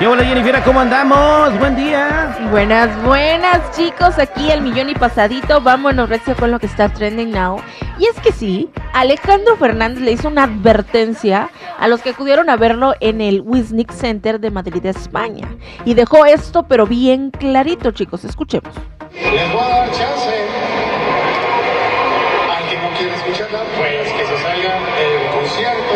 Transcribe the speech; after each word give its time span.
¿Qué 0.00 0.06
hola 0.06 0.24
Jennifer? 0.24 0.62
¿Cómo 0.64 0.80
andamos? 0.80 1.58
Buen 1.58 1.76
día. 1.76 2.34
Buenas, 2.50 2.88
buenas 3.02 3.76
chicos, 3.76 4.18
aquí 4.18 4.50
el 4.50 4.62
millón 4.62 4.88
y 4.88 4.94
pasadito, 4.94 5.60
vámonos 5.60 6.08
recio 6.08 6.34
con 6.36 6.50
lo 6.50 6.58
que 6.58 6.64
está 6.64 6.88
trending 6.88 7.30
now. 7.30 7.60
Y 7.98 8.06
es 8.06 8.18
que 8.20 8.32
sí, 8.32 8.70
Alejandro 8.94 9.58
Fernández 9.58 10.02
le 10.02 10.12
hizo 10.12 10.28
una 10.28 10.44
advertencia 10.44 11.50
a 11.78 11.86
los 11.86 12.00
que 12.00 12.08
acudieron 12.10 12.48
a 12.48 12.56
verlo 12.56 12.94
en 13.00 13.20
el 13.20 13.42
Wisnik 13.42 13.92
Center 13.92 14.40
de 14.40 14.50
Madrid, 14.50 14.86
España. 14.86 15.54
Y 15.84 15.92
dejó 15.92 16.24
esto 16.24 16.62
pero 16.62 16.86
bien 16.86 17.30
clarito 17.30 17.90
chicos, 17.90 18.24
escuchemos. 18.24 18.72
Les 19.12 19.52
voy 19.52 19.62
a 19.62 19.68
dar 19.68 19.90
chance 19.90 20.30
al 22.56 22.68
que 22.70 22.76
no 22.78 22.88
quiere 22.96 23.14
escucharla, 23.16 23.64
pues 23.76 24.12
que 24.12 24.24
se 24.24 24.42
salga 24.42 24.80
del 24.96 25.30
concierto, 25.30 25.94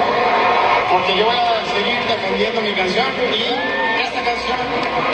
porque 0.92 1.16
yo 1.16 1.24
voy 1.24 1.36
a 1.36 1.64
seguir 1.74 2.00
defendiendo 2.06 2.60
mi 2.60 2.72
canción 2.74 3.06
y 3.32 3.93
canción, 4.24 4.56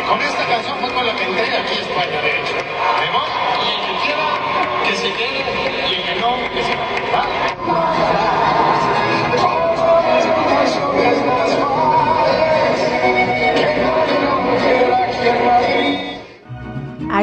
con 0.08 0.22
esta 0.22 0.47
canción 0.47 0.78
fue 0.78 0.92
con 0.92 1.06
la 1.06 1.14
que 1.16 1.25
entré 1.25 1.56
aquí 1.56 1.75
a 1.75 1.80
España, 1.80 2.22
de 2.22 2.41
hecho. 2.41 2.56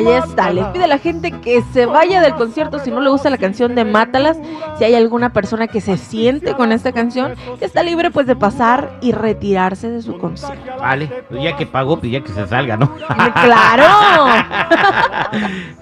Ahí 0.07 0.13
está, 0.13 0.51
le 0.51 0.63
pide 0.65 0.85
a 0.85 0.87
la 0.87 0.99
gente 0.99 1.31
que 1.31 1.61
se 1.73 1.85
vaya 1.85 2.21
del 2.21 2.35
concierto 2.35 2.79
si 2.79 2.91
no 2.91 3.01
le 3.01 3.09
gusta 3.09 3.29
la 3.29 3.37
canción 3.37 3.75
de 3.75 3.83
Mátalas. 3.83 4.37
Si 4.77 4.83
hay 4.85 4.95
alguna 4.95 5.33
persona 5.33 5.67
que 5.67 5.81
se 5.81 5.97
siente 5.97 6.53
con 6.53 6.71
esta 6.71 6.93
canción, 6.93 7.35
está 7.59 7.83
libre 7.83 8.09
pues 8.09 8.25
de 8.25 8.35
pasar 8.35 8.97
y 9.01 9.11
retirarse 9.11 9.89
de 9.89 10.01
su 10.01 10.17
concierto. 10.17 10.77
Vale, 10.79 11.07
pues 11.29 11.43
ya 11.43 11.57
que 11.57 11.65
pagó, 11.65 11.99
pues 11.99 12.11
ya 12.11 12.21
que 12.21 12.31
se 12.31 12.47
salga, 12.47 12.77
¿no? 12.77 12.95
¡Claro! 12.95 13.85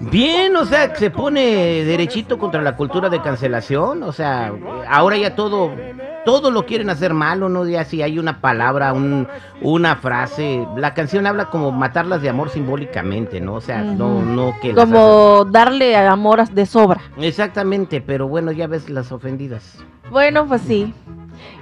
Bien, 0.00 0.56
o 0.56 0.64
sea, 0.64 0.94
se 0.96 1.10
pone 1.10 1.84
derechito 1.84 2.38
contra 2.38 2.62
la 2.62 2.76
cultura 2.76 3.08
de 3.08 3.20
cancelación. 3.20 4.02
O 4.02 4.12
sea, 4.12 4.52
ahora 4.88 5.16
ya 5.16 5.34
todo, 5.36 5.72
todo 6.26 6.50
lo 6.50 6.66
quieren 6.66 6.90
hacer 6.90 7.14
malo, 7.14 7.48
¿no? 7.48 7.66
Ya 7.66 7.84
si 7.84 8.02
hay 8.02 8.18
una 8.18 8.40
palabra, 8.40 8.92
un, 8.92 9.28
una 9.62 9.94
frase. 9.94 10.66
La 10.76 10.92
canción 10.92 11.24
habla 11.24 11.50
como 11.50 11.70
matarlas 11.70 12.20
de 12.20 12.28
amor 12.28 12.50
simbólicamente, 12.50 13.40
¿no? 13.40 13.54
O 13.54 13.60
sea, 13.60 13.82
no, 13.82 14.22
no 14.22 14.56
que 14.60 14.72
las 14.72 14.84
Como 14.84 15.44
darle 15.44 15.96
amor 15.96 16.46
de 16.48 16.66
sobra. 16.66 17.00
Exactamente, 17.16 18.00
pero 18.00 18.26
bueno, 18.26 18.50
ya 18.50 18.66
ves 18.66 18.90
las 18.90 19.12
ofendidas. 19.12 19.78
Bueno, 20.10 20.46
pues 20.46 20.62
sí. 20.62 20.92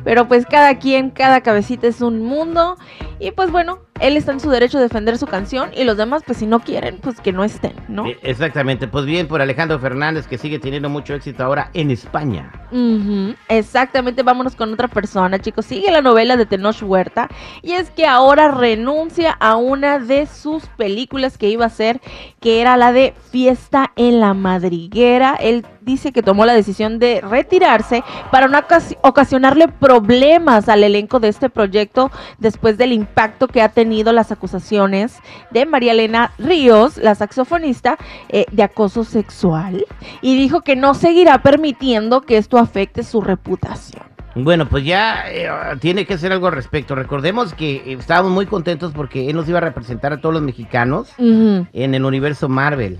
Pero 0.05 0.29
pues 0.29 0.47
cada 0.47 0.79
quien, 0.79 1.11
cada 1.11 1.41
cabecita 1.41 1.87
es 1.87 2.01
un 2.01 2.23
mundo. 2.23 2.77
Y 3.21 3.31
pues 3.31 3.51
bueno, 3.51 3.79
él 4.01 4.17
está 4.17 4.33
en 4.33 4.41
su 4.41 4.51
derecho 4.51 4.79
de 4.79 4.85
defender 4.85 5.17
su 5.19 5.27
canción. 5.27 5.71
Y 5.77 5.85
los 5.85 5.97
demás, 5.97 6.23
pues 6.27 6.39
si 6.39 6.47
no 6.47 6.61
quieren, 6.61 6.99
pues 7.01 7.21
que 7.21 7.33
no 7.33 7.45
estén, 7.45 7.75
¿no? 7.89 8.05
Exactamente, 8.23 8.89
pues 8.89 9.07
bien 9.07 9.29
por 9.29 9.41
Alejandro 9.41 9.79
Fernández 9.79 10.27
que 10.27 10.37
sigue 10.37 10.59
teniendo 10.59 10.89
mucho 10.89 11.15
éxito 11.15 11.45
ahora 11.45 11.71
en 11.75 11.91
España. 11.91 12.51
Exactamente, 13.49 14.23
vámonos 14.23 14.57
con 14.57 14.73
otra 14.73 14.89
persona, 14.89 15.39
chicos. 15.39 15.65
Sigue 15.67 15.91
la 15.91 16.03
novela 16.03 16.37
de 16.37 16.45
Tenoch 16.45 16.83
Huerta 16.83 17.29
y 17.63 17.73
es 17.73 17.91
que 17.91 18.07
ahora 18.07 18.51
renuncia 18.51 19.31
a 19.31 19.57
una 19.57 19.99
de 19.99 20.27
sus 20.27 20.67
películas 20.67 21.39
que 21.39 21.49
iba 21.49 21.65
a 21.65 21.69
hacer, 21.69 22.01
que 22.41 22.61
era 22.61 22.77
la 22.77 22.93
de 22.93 23.15
Fiesta 23.31 23.93
en 23.97 24.21
la 24.21 24.35
Madriguera. 24.35 25.37
Él 25.39 25.65
dice 25.85 26.13
que 26.13 26.23
tomó 26.23 26.47
la 26.47 26.55
decisión 26.55 26.99
de 26.99 27.21
retirarse 27.21 28.03
para 28.31 28.49
no 28.49 28.59
ocasi- 28.59 28.97
ocasionarle 29.03 29.69
problemas 29.69 30.69
al 30.69 30.83
elenco 30.83 31.21
de 31.21 31.29
este 31.29 31.51
proyecto 31.51 32.11
después 32.39 32.79
del 32.79 32.93
impacto 32.93 33.49
que 33.49 33.63
ha 33.63 33.69
tenido 33.69 34.13
las 34.13 34.33
acusaciones 34.33 35.19
de 35.51 35.67
María 35.67 35.93
Elena 35.93 36.33
Ríos, 36.39 36.97
la 36.97 37.15
saxofonista, 37.15 37.99
eh, 38.29 38.47
de 38.51 38.63
acoso 38.63 39.05
sexual 39.05 39.85
y 40.23 40.37
dijo 40.37 40.63
que 40.63 40.77
no 40.77 40.95
seguirá 40.95 41.43
permitiendo 41.43 42.23
que 42.23 42.39
esto 42.39 42.59
afecte 42.59 43.03
su 43.03 43.21
reputación. 43.21 44.03
Bueno, 44.37 44.69
pues 44.69 44.85
ya 44.85 45.31
eh, 45.31 45.49
tiene 45.81 46.07
que 46.07 46.15
hacer 46.15 46.33
algo 46.33 46.49
al 46.49 46.55
respecto. 46.55 46.97
Recordemos 46.97 47.55
que 47.55 47.77
eh, 47.77 47.97
estábamos 48.01 48.33
muy 48.33 48.47
contentos 48.47 48.93
porque 48.93 49.31
él 49.31 49.37
nos 49.37 49.49
iba 49.49 49.59
a 49.59 49.61
representar 49.61 50.13
a 50.13 50.21
todos 50.21 50.35
los 50.35 50.43
mexicanos 50.43 51.11
en 51.19 51.95
el 51.95 52.05
universo 52.05 52.49
Marvel. 52.49 52.99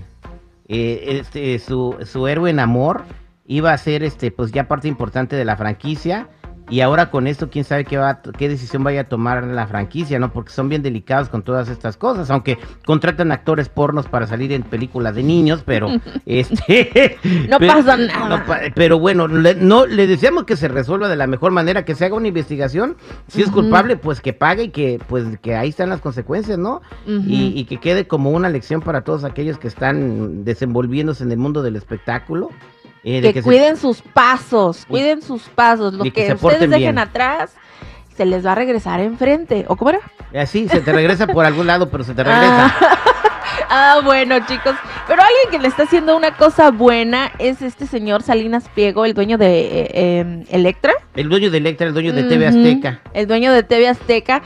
Eh, 0.67 1.19
este, 1.19 1.59
su, 1.59 1.95
su 2.03 2.27
héroe 2.27 2.49
en 2.49 2.59
amor 2.59 3.03
iba 3.45 3.71
a 3.71 3.77
ser 3.77 4.03
este, 4.03 4.31
pues 4.31 4.51
ya 4.51 4.67
parte 4.67 4.87
importante 4.87 5.35
de 5.35 5.45
la 5.45 5.57
franquicia. 5.57 6.27
Y 6.69 6.81
ahora 6.81 7.11
con 7.11 7.27
esto, 7.27 7.49
quién 7.49 7.63
sabe 7.63 7.85
qué, 7.85 7.97
va, 7.97 8.21
qué 8.37 8.49
decisión 8.49 8.83
vaya 8.83 9.01
a 9.01 9.03
tomar 9.03 9.43
la 9.43 9.67
franquicia, 9.67 10.17
¿no? 10.17 10.31
Porque 10.33 10.51
son 10.51 10.67
bien 10.67 10.81
delicados 10.81 11.29
con 11.29 11.43
todas 11.43 11.69
estas 11.69 11.95
cosas. 11.95 12.31
Aunque 12.31 12.57
contratan 12.85 13.31
actores 13.31 13.69
pornos 13.69 14.07
para 14.07 14.25
salir 14.25 14.51
en 14.51 14.63
películas 14.63 15.15
de 15.15 15.23
niños, 15.23 15.63
pero 15.65 15.89
este. 16.25 17.17
No 17.49 17.59
pasa 17.59 17.97
nada. 17.97 18.29
no 18.29 18.43
pero 18.73 18.99
bueno, 18.99 19.27
le, 19.27 19.55
no, 19.55 19.85
le 19.85 20.07
deseamos 20.07 20.45
que 20.45 20.57
se 20.57 20.67
resuelva 20.67 21.07
de 21.07 21.15
la 21.15 21.27
mejor 21.27 21.51
manera, 21.51 21.85
que 21.85 21.95
se 21.95 22.05
haga 22.05 22.15
una 22.15 22.27
investigación. 22.27 22.97
Si 23.27 23.41
es 23.41 23.51
culpable, 23.51 23.97
pues 23.97 24.21
que 24.21 24.33
pague 24.33 24.63
y 24.63 24.69
que, 24.69 24.99
pues, 25.07 25.25
que 25.39 25.55
ahí 25.55 25.69
están 25.69 25.89
las 25.89 26.01
consecuencias, 26.01 26.57
¿no? 26.57 26.81
Y, 27.05 27.53
y 27.55 27.65
que 27.65 27.77
quede 27.77 28.07
como 28.07 28.31
una 28.31 28.49
lección 28.49 28.81
para 28.81 29.03
todos 29.03 29.23
aquellos 29.23 29.57
que 29.59 29.67
están 29.67 30.43
desenvolviéndose 30.43 31.23
en 31.23 31.31
el 31.31 31.37
mundo 31.37 31.61
del 31.61 31.75
espectáculo. 31.75 32.49
Eh, 33.05 33.21
que, 33.21 33.33
se- 33.33 33.43
cuiden 33.43 33.77
sus 33.77 34.01
pasos, 34.01 34.85
cuiden 34.87 35.21
sus 35.21 35.43
pasos. 35.43 35.93
Lo 35.93 36.03
que 36.03 36.33
ustedes 36.33 36.59
dejen 36.61 36.77
bien. 36.79 36.99
atrás 36.99 37.55
se 38.17 38.25
les 38.25 38.45
va 38.45 38.53
a 38.53 38.55
regresar 38.55 38.99
enfrente. 38.99 39.65
¿O 39.67 39.75
cómo 39.75 39.91
era? 39.91 39.99
Así, 40.33 40.67
se 40.67 40.81
te 40.81 40.91
regresa 40.91 41.27
por 41.27 41.45
algún 41.45 41.67
lado, 41.67 41.89
pero 41.89 42.03
se 42.03 42.13
te 42.13 42.23
regresa. 42.23 42.73
Ah. 42.81 42.99
Ah, 43.67 44.01
bueno, 44.03 44.37
chicos. 44.45 44.75
Pero 45.07 45.21
alguien 45.21 45.49
que 45.51 45.59
le 45.59 45.67
está 45.67 45.83
haciendo 45.83 46.15
una 46.15 46.35
cosa 46.37 46.71
buena 46.71 47.31
es 47.39 47.61
este 47.61 47.87
señor 47.87 48.21
Salinas 48.21 48.69
Piego, 48.75 49.05
el 49.05 49.13
dueño 49.13 49.37
de 49.37 49.59
eh, 49.59 49.91
eh, 49.93 50.43
Electra. 50.49 50.93
El 51.15 51.29
dueño 51.29 51.49
de 51.49 51.57
Electra, 51.57 51.87
el 51.87 51.93
dueño 51.93 52.13
de 52.13 52.23
TV 52.23 52.47
Ujú, 52.47 52.57
Azteca. 52.59 53.01
El 53.13 53.27
dueño 53.27 53.51
de 53.51 53.63
TV 53.63 53.87
Azteca 53.87 54.43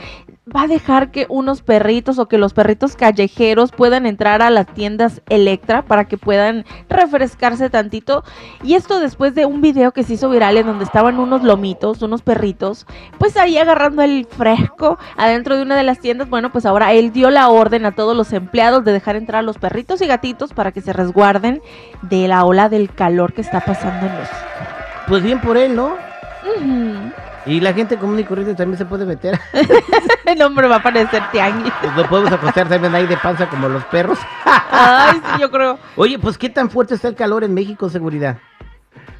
va 0.54 0.62
a 0.62 0.66
dejar 0.66 1.10
que 1.10 1.26
unos 1.28 1.62
perritos 1.62 2.18
o 2.18 2.26
que 2.26 2.38
los 2.38 2.52
perritos 2.52 2.96
callejeros 2.96 3.72
puedan 3.72 4.06
entrar 4.06 4.42
a 4.42 4.50
las 4.50 4.66
tiendas 4.66 5.22
Electra 5.28 5.82
para 5.82 6.06
que 6.06 6.18
puedan 6.18 6.64
refrescarse 6.88 7.70
tantito. 7.70 8.24
Y 8.62 8.74
esto 8.74 9.00
después 9.00 9.34
de 9.34 9.46
un 9.46 9.60
video 9.60 9.92
que 9.92 10.02
se 10.02 10.14
hizo 10.14 10.28
viral 10.30 10.56
en 10.56 10.66
donde 10.66 10.84
estaban 10.84 11.18
unos 11.18 11.42
lomitos, 11.42 12.02
unos 12.02 12.22
perritos, 12.22 12.86
pues 13.18 13.36
ahí 13.36 13.58
agarrando 13.58 14.02
el 14.02 14.26
fresco 14.26 14.98
adentro 15.16 15.56
de 15.56 15.62
una 15.62 15.76
de 15.76 15.82
las 15.82 16.00
tiendas. 16.00 16.28
Bueno, 16.28 16.50
pues 16.50 16.66
ahora 16.66 16.92
él 16.92 17.12
dio 17.12 17.30
la 17.30 17.48
orden 17.48 17.86
a 17.86 17.92
todos 17.92 18.16
los 18.16 18.32
empleados 18.32 18.84
de 18.84 18.92
dejar 18.92 19.16
entrar 19.16 19.40
a 19.40 19.42
los 19.42 19.58
perritos 19.58 20.00
y 20.00 20.06
gatitos 20.06 20.52
para 20.52 20.72
que 20.72 20.80
se 20.80 20.92
resguarden 20.92 21.62
de 22.02 22.28
la 22.28 22.44
ola 22.44 22.68
del 22.68 22.92
calor 22.92 23.32
que 23.32 23.40
está 23.40 23.60
pasando 23.60 24.06
en 24.06 24.12
México. 24.12 24.36
Pues 25.06 25.22
bien 25.22 25.40
por 25.40 25.56
él, 25.56 25.74
¿no? 25.74 26.09
Y 27.46 27.60
la 27.60 27.72
gente 27.72 27.96
común 27.96 28.18
y 28.18 28.24
corriente 28.24 28.54
también 28.54 28.76
se 28.78 28.84
puede 28.84 29.06
meter. 29.06 29.38
El 30.26 30.42
hombre 30.42 30.68
va 30.68 30.76
a 30.76 30.82
parecer 30.82 31.22
tianguis. 31.32 31.72
Pues 31.80 31.96
no 31.96 32.04
podemos 32.08 32.32
acostar 32.32 32.68
también 32.68 32.94
ahí 32.94 33.06
de 33.06 33.16
panza 33.16 33.48
como 33.48 33.68
los 33.68 33.84
perros. 33.86 34.18
Ay, 34.44 35.20
sí, 35.24 35.40
yo 35.40 35.50
creo. 35.50 35.78
Oye, 35.96 36.18
pues 36.18 36.36
qué 36.36 36.48
tan 36.50 36.70
fuerte 36.70 36.94
está 36.94 37.08
el 37.08 37.14
calor 37.14 37.42
en 37.44 37.54
México, 37.54 37.88
seguridad. 37.88 38.38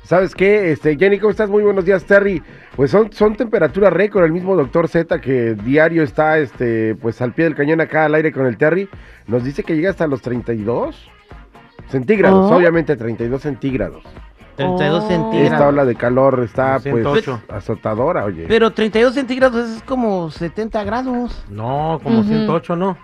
¿Sabes 0.04 0.34
qué? 0.34 0.72
Este, 0.72 0.96
Jenny, 0.96 1.18
¿cómo 1.18 1.30
estás? 1.30 1.48
Muy 1.48 1.62
buenos 1.62 1.84
días, 1.84 2.04
Terry. 2.04 2.42
Pues 2.76 2.90
son, 2.90 3.12
son 3.12 3.36
temperaturas 3.36 3.92
récord. 3.92 4.24
El 4.24 4.32
mismo 4.32 4.56
doctor 4.56 4.88
Z 4.88 5.20
que 5.20 5.54
diario 5.54 6.02
está 6.02 6.38
este, 6.38 6.96
pues 6.96 7.20
al 7.22 7.32
pie 7.32 7.44
del 7.44 7.54
cañón 7.54 7.80
acá 7.80 8.04
al 8.06 8.14
aire 8.16 8.32
con 8.32 8.46
el 8.46 8.56
Terry, 8.56 8.88
nos 9.28 9.44
dice 9.44 9.62
que 9.62 9.76
llega 9.76 9.90
hasta 9.90 10.06
los 10.08 10.20
32 10.20 11.08
centígrados, 11.88 12.50
Oh. 12.50 12.56
obviamente 12.56 12.96
32 12.96 13.40
centígrados. 13.40 14.02
32 14.56 15.04
Oh. 15.04 15.08
centígrados. 15.08 15.52
Esta 15.52 15.68
ola 15.68 15.84
de 15.84 15.94
calor 15.94 16.40
está 16.44 16.74
pues 16.80 16.84
108. 16.94 17.40
azotadora, 17.48 18.24
oye. 18.24 18.46
Pero 18.48 18.70
32 18.72 19.14
centígrados 19.14 19.68
es 19.70 19.82
como 19.82 20.30
70 20.30 20.84
grados. 20.84 21.44
No, 21.48 22.00
como 22.02 22.20
Ujú. 22.20 22.28
108, 22.28 22.76
¿no? 22.76 22.96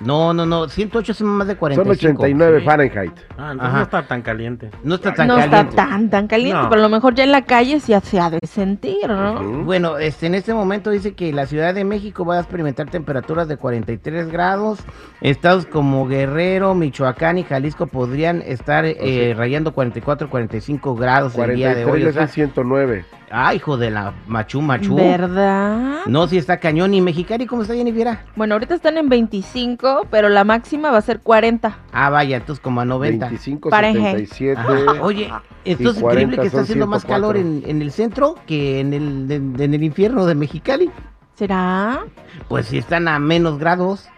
No, 0.00 0.32
no, 0.32 0.46
no, 0.46 0.68
108 0.68 1.12
son 1.14 1.26
más 1.28 1.46
de 1.48 1.54
Son 1.54 1.58
45. 1.58 2.22
89 2.22 2.60
sí. 2.60 2.64
Fahrenheit. 2.64 3.12
Ah, 3.36 3.50
entonces 3.52 3.60
Ajá. 3.68 3.76
no 3.78 3.82
está 3.82 4.02
tan 4.06 4.22
caliente. 4.22 4.70
No 4.84 4.94
está 4.94 5.12
tan 5.14 5.26
no 5.28 5.34
caliente. 5.36 5.56
está 5.70 5.74
tan, 5.88 6.10
tan 6.10 6.26
caliente, 6.28 6.62
No. 6.62 6.68
pero 6.68 6.80
a 6.80 6.84
lo 6.84 6.88
mejor 6.88 7.14
ya 7.14 7.24
en 7.24 7.32
la 7.32 7.42
calle 7.42 7.80
sí 7.80 7.92
se 8.02 8.20
ha 8.20 8.30
de 8.30 8.38
sentir, 8.46 9.08
¿no? 9.08 9.64
Bueno, 9.64 9.98
este, 9.98 10.26
en 10.26 10.34
este 10.34 10.54
momento 10.54 10.90
dice 10.90 11.14
que 11.14 11.32
la 11.32 11.46
Ciudad 11.46 11.74
de 11.74 11.84
México 11.84 12.24
va 12.24 12.36
a 12.36 12.40
experimentar 12.40 12.88
temperaturas 12.90 13.48
de 13.48 13.56
43 13.56 14.30
grados. 14.30 14.78
Estados 15.20 15.66
como 15.66 16.06
Guerrero, 16.06 16.74
Michoacán 16.74 17.38
y 17.38 17.42
Jalisco 17.44 17.86
podrían 17.86 18.42
estar 18.42 18.84
eh, 18.86 19.34
rayando 19.36 19.72
44, 19.74 20.30
45 20.30 20.94
grados 20.94 21.36
el 21.36 21.56
día 21.56 21.74
de 21.74 21.82
43 21.84 21.88
hoy. 21.92 22.04
O 22.08 22.12
sea, 22.12 22.22
hacen 22.24 22.34
109. 22.52 23.04
ah, 23.30 23.52
hijo 23.54 23.76
de 23.76 23.90
la 23.90 24.14
machu 24.26 24.60
machu. 24.62 24.94
¿Verdad? 24.96 26.02
No, 26.06 26.26
si 26.28 26.38
está 26.38 26.58
cañón. 26.58 26.94
¿Y 26.94 27.00
Mexicali 27.00 27.46
cómo 27.46 27.62
está, 27.62 27.74
Jennifer? 27.74 28.18
Bueno, 28.36 28.54
ahorita 28.54 28.74
están 28.74 28.96
en 28.96 29.08
25, 29.08 29.87
pero 30.10 30.28
la 30.28 30.44
máxima 30.44 30.90
va 30.90 30.98
a 30.98 31.02
ser 31.02 31.20
40. 31.20 31.78
Ah, 31.92 32.10
vaya, 32.10 32.36
entonces 32.38 32.62
como 32.62 32.80
a 32.80 32.84
90. 32.84 33.26
25, 33.26 33.70
Fahrenheit. 33.70 34.28
77. 34.28 34.60
Ajá. 34.60 35.02
Oye, 35.02 35.30
esto 35.64 35.90
es 35.90 35.98
40 35.98 36.00
increíble 36.00 36.36
que 36.40 36.46
está 36.46 36.60
haciendo 36.60 36.86
más 36.86 37.02
104. 37.02 37.08
calor 37.08 37.36
en, 37.36 37.62
en 37.68 37.82
el 37.82 37.90
centro 37.92 38.34
que 38.46 38.80
en 38.80 38.92
el, 38.94 39.30
en- 39.30 39.60
en 39.60 39.74
el 39.74 39.82
infierno 39.84 40.26
de 40.26 40.34
Mexicali. 40.34 40.90
¿Será? 41.34 42.04
Pues 42.48 42.66
si 42.66 42.78
están 42.78 43.06
a 43.08 43.18
menos 43.18 43.58
grados. 43.58 44.08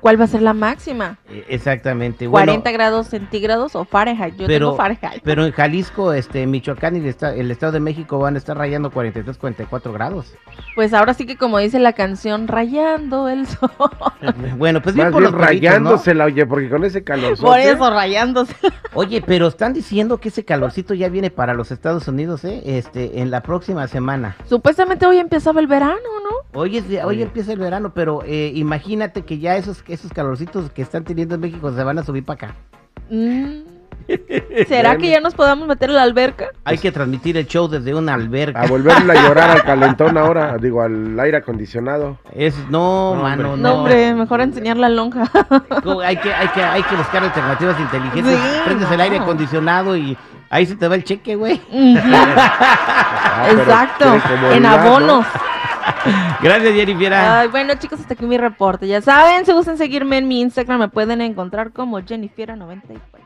¿Cuál 0.00 0.20
va 0.20 0.24
a 0.24 0.28
ser 0.28 0.42
la 0.42 0.54
máxima? 0.54 1.18
Eh, 1.28 1.44
Exactamente. 1.48 2.26
Bueno, 2.26 2.46
40 2.52 2.70
grados 2.72 3.06
centígrados 3.08 3.74
o 3.74 3.84
Fahrenheit. 3.84 4.36
Yo 4.36 4.46
pero, 4.46 4.66
tengo 4.66 4.76
Fahrenheit. 4.76 5.22
pero 5.24 5.44
en 5.44 5.52
Jalisco, 5.52 6.12
este, 6.12 6.46
Michoacán 6.46 6.96
y 6.96 7.00
el, 7.00 7.06
esta- 7.06 7.34
el 7.34 7.50
Estado 7.50 7.72
de 7.72 7.80
México 7.80 8.18
van 8.18 8.34
a 8.36 8.38
estar 8.38 8.56
rayando 8.56 8.90
43, 8.90 9.36
44 9.36 9.92
grados. 9.92 10.32
Pues 10.74 10.94
ahora 10.94 11.14
sí 11.14 11.26
que 11.26 11.36
como 11.36 11.58
dice 11.58 11.78
la 11.80 11.92
canción, 11.94 12.46
rayando 12.48 13.28
el 13.28 13.46
sol. 13.46 13.70
Bueno, 14.56 14.80
pues 14.82 14.94
bien 14.94 15.10
por 15.10 15.20
bien 15.20 15.32
los 15.32 15.40
perritos, 15.40 15.62
¿no? 15.62 15.68
rayándosela, 15.70 16.24
oye, 16.24 16.46
porque 16.46 16.68
con 16.68 16.84
ese 16.84 17.02
calor. 17.04 17.38
Por 17.38 17.58
eso, 17.58 17.90
rayándose. 17.90 18.54
Oye, 18.94 19.22
pero 19.24 19.46
están 19.48 19.72
diciendo 19.72 20.18
que 20.18 20.28
ese 20.28 20.44
calorcito 20.44 20.94
ya 20.94 21.08
viene 21.08 21.30
para 21.30 21.54
los 21.54 21.70
Estados 21.70 22.08
Unidos, 22.08 22.44
¿eh? 22.44 22.62
Este, 22.64 23.20
en 23.20 23.30
la 23.30 23.42
próxima 23.42 23.86
semana. 23.88 24.36
Supuestamente 24.48 25.06
hoy 25.06 25.18
empezaba 25.18 25.60
el 25.60 25.66
verano, 25.66 25.96
¿no? 26.17 26.17
Hoy, 26.58 26.76
es, 26.76 26.84
hoy 27.04 27.22
empieza 27.22 27.52
el 27.52 27.60
verano, 27.60 27.92
pero 27.94 28.22
eh, 28.24 28.50
imagínate 28.52 29.22
que 29.22 29.38
ya 29.38 29.56
esos, 29.56 29.84
esos 29.86 30.12
calorcitos 30.12 30.70
que 30.72 30.82
están 30.82 31.04
teniendo 31.04 31.36
en 31.36 31.40
México 31.40 31.72
se 31.72 31.84
van 31.84 32.00
a 32.00 32.02
subir 32.02 32.24
para 32.24 32.48
acá. 32.48 32.54
Mm. 33.10 33.60
¿Será 34.68 34.96
que 34.96 35.08
ya 35.08 35.20
nos 35.20 35.34
podamos 35.34 35.68
meter 35.68 35.90
en 35.90 35.94
la 35.94 36.02
alberca? 36.02 36.48
Hay 36.64 36.78
que 36.78 36.90
transmitir 36.90 37.36
el 37.36 37.46
show 37.46 37.68
desde 37.68 37.94
una 37.94 38.14
alberca. 38.14 38.62
A 38.62 38.66
volverle 38.66 39.12
a 39.16 39.22
llorar 39.28 39.50
al 39.50 39.62
calentón 39.64 40.18
ahora, 40.18 40.56
digo, 40.58 40.82
al 40.82 41.18
aire 41.20 41.36
acondicionado. 41.36 42.18
Es, 42.34 42.56
no, 42.68 43.14
No, 43.14 43.22
mano, 43.22 43.52
hombre. 43.52 43.62
no. 43.62 43.68
No, 43.68 43.74
hombre, 43.76 44.14
mejor 44.14 44.40
enseñar 44.40 44.78
la 44.78 44.88
lonja. 44.88 45.30
Hay 46.04 46.16
que, 46.16 46.34
hay, 46.34 46.48
que, 46.48 46.62
hay 46.62 46.82
que 46.82 46.96
buscar 46.96 47.22
alternativas 47.22 47.78
inteligentes. 47.78 48.34
Sí, 48.36 48.60
Prendes 48.64 48.90
el 48.90 49.00
aire 49.00 49.18
acondicionado 49.18 49.96
y 49.96 50.16
ahí 50.50 50.66
se 50.66 50.74
te 50.74 50.88
va 50.88 50.96
el 50.96 51.04
cheque, 51.04 51.36
güey. 51.36 51.60
Ah, 53.40 53.50
Exacto, 53.52 54.20
en 54.52 54.62
¿no? 54.62 55.24
Gracias, 56.42 56.74
Jennifer. 56.74 57.50
Bueno, 57.50 57.74
chicos, 57.74 58.00
hasta 58.00 58.14
aquí 58.14 58.26
mi 58.26 58.38
reporte. 58.38 58.86
Ya 58.86 59.00
saben, 59.00 59.44
si 59.46 59.52
gustan 59.52 59.78
seguirme 59.78 60.18
en 60.18 60.28
mi 60.28 60.40
Instagram, 60.40 60.80
me 60.80 60.88
pueden 60.88 61.20
encontrar 61.20 61.72
como 61.72 61.98
Jennifiera94. 62.00 63.17